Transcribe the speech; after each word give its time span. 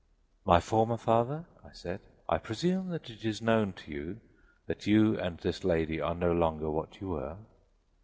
"My 0.45 0.59
former 0.59 0.97
father," 0.97 1.45
I 1.63 1.73
said, 1.73 1.99
"I 2.27 2.39
presume 2.39 2.89
that 2.89 3.11
it 3.11 3.23
is 3.23 3.39
known 3.39 3.73
to 3.73 3.91
you 3.91 4.19
that 4.65 4.87
you 4.87 5.15
and 5.19 5.37
this 5.37 5.63
lady 5.63 6.01
are 6.01 6.15
no 6.15 6.31
longer 6.31 6.71
what 6.71 6.99
you 6.99 7.09
were?" 7.09 7.37